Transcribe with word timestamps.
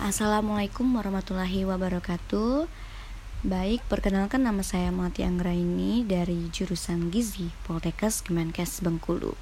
Assalamualaikum 0.00 0.96
warahmatullahi 0.96 1.68
wabarakatuh 1.68 2.64
Baik, 3.44 3.84
perkenalkan 3.84 4.48
nama 4.48 4.64
saya 4.64 4.88
Mati 4.88 5.28
Anggraini 5.28 6.08
dari 6.08 6.48
jurusan 6.48 7.12
Gizi 7.12 7.52
Poltekkes 7.68 8.24
Kemenkes 8.24 8.80
Bengkulu 8.80 9.36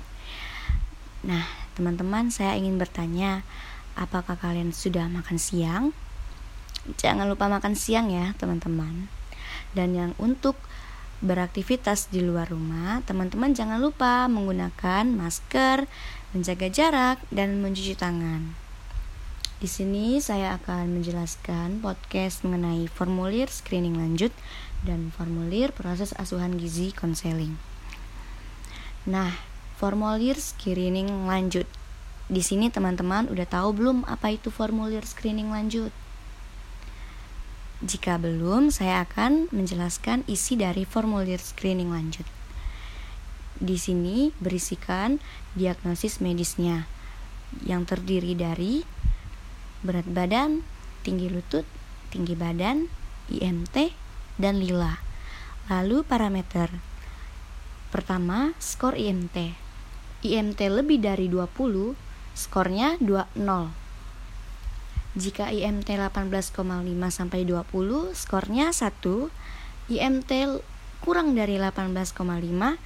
Nah, 1.22 1.46
teman-teman 1.78 2.34
saya 2.34 2.58
ingin 2.58 2.74
bertanya 2.74 3.46
Apakah 3.94 4.34
kalian 4.34 4.74
sudah 4.74 5.06
makan 5.06 5.38
siang? 5.38 5.94
Jangan 6.98 7.30
lupa 7.30 7.46
makan 7.46 7.78
siang 7.78 8.10
ya 8.10 8.34
teman-teman 8.34 9.06
Dan 9.78 9.94
yang 9.94 10.12
untuk 10.18 10.58
beraktivitas 11.22 12.10
di 12.10 12.18
luar 12.24 12.50
rumah, 12.50 13.04
teman-teman 13.06 13.52
jangan 13.52 13.76
lupa 13.76 14.24
menggunakan 14.26 15.04
masker, 15.04 15.84
menjaga 16.32 16.72
jarak, 16.72 17.20
dan 17.28 17.60
mencuci 17.60 17.92
tangan. 17.92 18.69
Di 19.60 19.68
sini 19.68 20.16
saya 20.24 20.56
akan 20.56 20.88
menjelaskan 20.88 21.84
podcast 21.84 22.48
mengenai 22.48 22.88
formulir 22.88 23.44
screening 23.52 23.92
lanjut 23.92 24.32
dan 24.88 25.12
formulir 25.12 25.68
proses 25.76 26.16
asuhan 26.16 26.56
gizi 26.56 26.96
konseling. 26.96 27.60
Nah, 29.04 29.36
formulir 29.76 30.40
screening 30.40 31.28
lanjut. 31.28 31.68
Di 32.32 32.40
sini 32.40 32.72
teman-teman 32.72 33.28
udah 33.28 33.44
tahu 33.44 33.76
belum 33.76 34.08
apa 34.08 34.32
itu 34.32 34.48
formulir 34.48 35.04
screening 35.04 35.52
lanjut? 35.52 35.92
Jika 37.84 38.16
belum, 38.16 38.72
saya 38.72 39.04
akan 39.04 39.52
menjelaskan 39.52 40.24
isi 40.24 40.56
dari 40.56 40.88
formulir 40.88 41.36
screening 41.36 41.92
lanjut. 41.92 42.24
Di 43.60 43.76
sini 43.76 44.32
berisikan 44.40 45.20
diagnosis 45.52 46.24
medisnya 46.24 46.88
yang 47.60 47.84
terdiri 47.84 48.32
dari 48.32 49.00
berat 49.80 50.04
badan, 50.08 50.64
tinggi 51.02 51.32
lutut, 51.32 51.64
tinggi 52.12 52.36
badan, 52.36 52.90
IMT, 53.32 53.94
dan 54.36 54.60
lila. 54.60 55.00
Lalu 55.70 56.02
parameter. 56.02 56.68
Pertama, 57.94 58.52
skor 58.58 58.98
IMT. 58.98 59.54
IMT 60.20 60.60
lebih 60.68 61.00
dari 61.00 61.32
20, 61.32 61.96
skornya 62.36 63.00
20. 63.00 63.72
Jika 65.18 65.50
IMT 65.50 65.98
18,5 65.98 66.54
sampai 67.10 67.42
20, 67.42 68.14
skornya 68.14 68.70
1. 68.70 69.32
IMT 69.90 70.30
kurang 71.02 71.34
dari 71.34 71.58
18,5, 71.58 72.78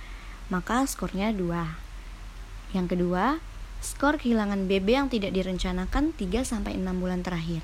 maka 0.48 0.76
skornya 0.88 1.34
2. 1.36 2.72
Yang 2.72 2.86
kedua, 2.97 3.42
skor 3.84 4.16
kehilangan 4.16 4.64
BB 4.64 4.96
yang 4.96 5.08
tidak 5.12 5.36
direncanakan 5.36 6.16
3-6 6.16 6.72
bulan 6.96 7.20
terakhir. 7.20 7.60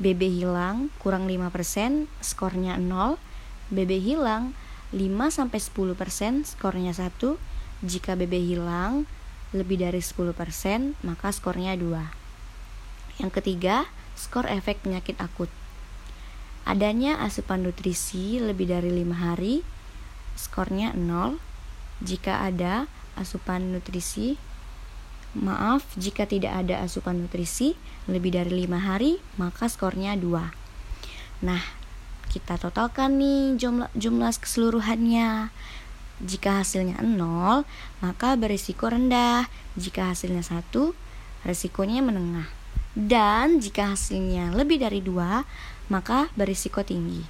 BB 0.00 0.40
hilang 0.40 0.88
kurang 0.96 1.28
5%, 1.28 2.08
skornya 2.24 2.80
0. 2.80 3.20
BB 3.68 4.00
hilang 4.00 4.56
5-10%, 4.96 6.48
skornya 6.56 6.96
1. 6.96 7.36
Jika 7.84 8.16
BB 8.16 8.32
hilang 8.56 9.04
lebih 9.52 9.84
dari 9.84 10.00
10%, 10.00 10.96
maka 11.04 11.28
skornya 11.36 11.76
2. 11.76 13.20
Yang 13.20 13.30
ketiga, 13.38 13.84
skor 14.16 14.48
efek 14.48 14.80
penyakit 14.80 15.20
akut. 15.20 15.52
Adanya 16.64 17.20
asupan 17.20 17.60
nutrisi 17.60 18.40
lebih 18.40 18.72
dari 18.72 18.88
5 18.88 19.12
hari, 19.12 19.60
skornya 20.34 20.96
0. 20.96 21.36
Jika 22.00 22.40
ada 22.40 22.88
asupan 23.14 23.70
nutrisi 23.70 24.40
Maaf, 25.34 25.82
jika 25.98 26.30
tidak 26.30 26.62
ada 26.62 26.78
asupan 26.86 27.18
nutrisi 27.18 27.74
lebih 28.06 28.38
dari 28.38 28.64
lima 28.64 28.78
hari, 28.78 29.18
maka 29.34 29.66
skornya 29.66 30.14
2. 30.14 30.30
Nah, 31.42 31.62
kita 32.30 32.54
totalkan 32.54 33.18
nih 33.18 33.58
jumlah, 33.58 33.90
jumlah 33.98 34.30
keseluruhannya. 34.38 35.50
Jika 36.22 36.62
hasilnya 36.62 37.02
0, 37.02 37.66
maka 37.98 38.38
berisiko 38.38 38.86
rendah. 38.86 39.50
Jika 39.74 40.14
hasilnya 40.14 40.46
1, 40.46 40.94
risikonya 41.42 41.98
menengah. 42.06 42.46
Dan 42.94 43.58
jika 43.58 43.90
hasilnya 43.90 44.54
lebih 44.54 44.78
dari 44.78 45.02
2, 45.02 45.42
maka 45.90 46.30
berisiko 46.38 46.86
tinggi. 46.86 47.26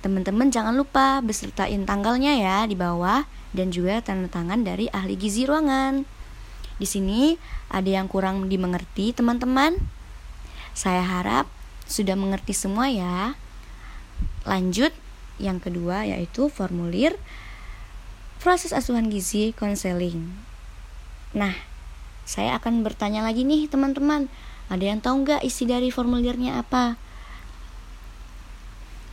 Teman-teman 0.00 0.48
jangan 0.48 0.72
lupa 0.72 1.20
besertain 1.20 1.84
tanggalnya 1.84 2.36
ya 2.36 2.58
di 2.64 2.76
bawah 2.76 3.24
dan 3.52 3.72
juga 3.72 4.00
tanda 4.04 4.28
tangan 4.28 4.64
dari 4.64 4.88
ahli 4.88 5.16
gizi 5.16 5.44
ruangan. 5.44 6.23
Di 6.78 6.86
sini 6.86 7.38
ada 7.70 7.86
yang 7.86 8.10
kurang 8.10 8.50
dimengerti, 8.50 9.14
teman-teman. 9.14 9.78
Saya 10.74 11.06
harap 11.06 11.46
sudah 11.86 12.18
mengerti 12.18 12.56
semua 12.56 12.90
ya. 12.90 13.38
Lanjut 14.44 14.90
yang 15.38 15.58
kedua 15.58 16.06
yaitu 16.06 16.46
formulir 16.46 17.18
proses 18.38 18.76
asuhan 18.76 19.08
gizi 19.08 19.56
konseling. 19.56 20.30
Nah, 21.34 21.56
saya 22.28 22.56
akan 22.60 22.84
bertanya 22.84 23.24
lagi 23.24 23.42
nih 23.42 23.66
teman-teman. 23.66 24.28
Ada 24.68 24.84
yang 24.94 25.00
tahu 25.00 25.24
nggak 25.24 25.44
isi 25.44 25.68
dari 25.68 25.88
formulirnya 25.92 26.60
apa? 26.60 26.96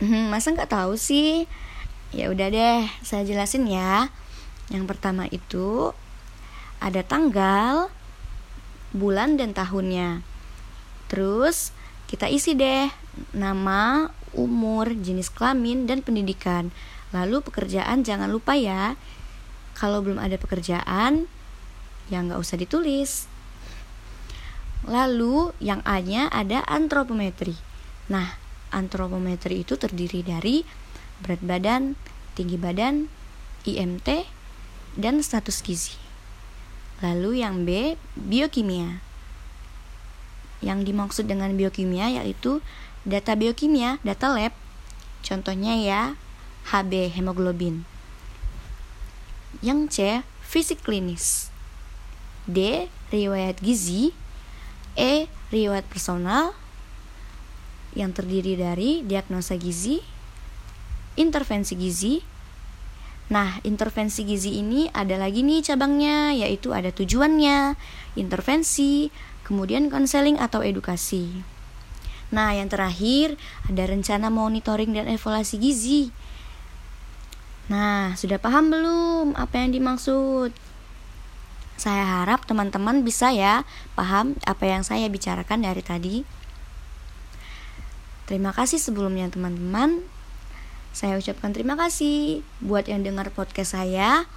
Hmm, 0.02 0.32
masa 0.32 0.52
nggak 0.52 0.72
tahu 0.72 0.98
sih? 0.98 1.46
Ya 2.12 2.28
udah 2.28 2.48
deh, 2.52 2.84
saya 3.00 3.24
jelasin 3.24 3.68
ya. 3.68 4.08
Yang 4.68 4.84
pertama 4.88 5.28
itu 5.28 5.96
ada 6.82 7.06
tanggal, 7.06 7.86
bulan 8.90 9.38
dan 9.38 9.54
tahunnya. 9.54 10.26
Terus 11.06 11.70
kita 12.10 12.26
isi 12.26 12.58
deh 12.58 12.90
nama, 13.30 14.10
umur, 14.34 14.90
jenis 14.90 15.30
kelamin 15.30 15.86
dan 15.86 16.02
pendidikan. 16.02 16.74
Lalu 17.14 17.44
pekerjaan 17.44 18.02
jangan 18.02 18.28
lupa 18.28 18.58
ya. 18.58 18.98
Kalau 19.78 20.02
belum 20.04 20.20
ada 20.20 20.36
pekerjaan, 20.36 21.30
ya 22.10 22.18
nggak 22.20 22.40
usah 22.40 22.58
ditulis. 22.58 23.30
Lalu 24.82 25.54
yang 25.62 25.80
A-nya 25.86 26.26
ada 26.28 26.66
antropometri. 26.66 27.54
Nah, 28.10 28.34
antropometri 28.74 29.62
itu 29.62 29.78
terdiri 29.78 30.26
dari 30.26 30.66
berat 31.22 31.40
badan, 31.40 31.94
tinggi 32.34 32.58
badan, 32.58 33.06
IMT, 33.62 34.26
dan 34.98 35.22
status 35.22 35.62
gizi. 35.62 36.11
Lalu 37.02 37.42
yang 37.42 37.66
B, 37.66 37.98
biokimia. 38.14 39.02
Yang 40.62 40.86
dimaksud 40.86 41.24
dengan 41.26 41.50
biokimia 41.58 42.22
yaitu 42.22 42.62
data 43.02 43.34
biokimia, 43.34 43.98
data 44.06 44.30
lab. 44.30 44.54
Contohnya 45.26 45.74
ya, 45.74 46.14
HB 46.70 47.10
hemoglobin. 47.10 47.82
Yang 49.60 49.80
C, 49.90 49.96
fisik 50.46 50.86
klinis. 50.86 51.50
D, 52.46 52.86
riwayat 53.10 53.58
gizi. 53.58 54.14
E, 54.94 55.26
riwayat 55.50 55.88
personal 55.90 56.54
yang 57.92 58.12
terdiri 58.12 58.56
dari 58.56 59.04
diagnosa 59.04 59.56
gizi, 59.56 60.00
intervensi 61.16 61.76
gizi, 61.76 62.24
Nah, 63.32 63.64
intervensi 63.64 64.28
gizi 64.28 64.60
ini 64.60 64.92
ada 64.92 65.16
lagi 65.16 65.40
nih 65.40 65.64
cabangnya, 65.64 66.36
yaitu 66.36 66.76
ada 66.76 66.92
tujuannya, 66.92 67.80
intervensi, 68.12 69.08
kemudian 69.48 69.88
konseling 69.88 70.36
atau 70.36 70.60
edukasi. 70.60 71.40
Nah, 72.28 72.52
yang 72.52 72.68
terakhir 72.68 73.40
ada 73.72 73.88
rencana 73.88 74.28
monitoring 74.28 74.92
dan 74.92 75.08
evaluasi 75.08 75.56
gizi. 75.56 76.12
Nah, 77.72 78.12
sudah 78.20 78.36
paham 78.36 78.68
belum 78.68 79.32
apa 79.32 79.64
yang 79.64 79.80
dimaksud? 79.80 80.52
Saya 81.80 82.04
harap 82.20 82.44
teman-teman 82.44 83.00
bisa 83.00 83.32
ya 83.32 83.64
paham 83.96 84.36
apa 84.44 84.64
yang 84.68 84.84
saya 84.84 85.08
bicarakan 85.08 85.64
dari 85.64 85.80
tadi. 85.80 86.16
Terima 88.28 88.52
kasih 88.52 88.76
sebelumnya 88.76 89.32
teman-teman. 89.32 90.04
Saya 90.92 91.16
ucapkan 91.16 91.56
terima 91.56 91.74
kasih 91.74 92.44
buat 92.60 92.84
yang 92.84 93.00
dengar 93.00 93.32
podcast 93.32 93.74
saya. 93.74 94.28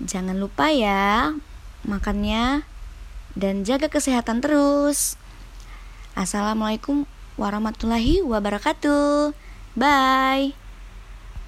Jangan 0.00 0.36
lupa 0.36 0.72
ya 0.72 1.36
makannya 1.84 2.64
dan 3.36 3.62
jaga 3.62 3.92
kesehatan 3.92 4.40
terus. 4.40 5.20
Assalamualaikum 6.16 7.04
warahmatullahi 7.36 8.24
wabarakatuh. 8.24 9.36
Bye. 9.76 10.65